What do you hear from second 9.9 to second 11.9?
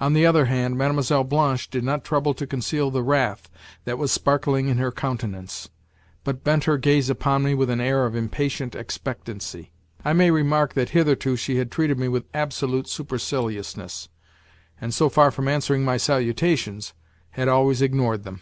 I may remark that hitherto she had